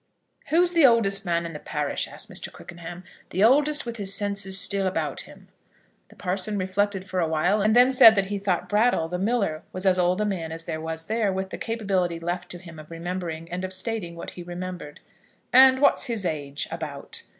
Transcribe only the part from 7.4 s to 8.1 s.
and then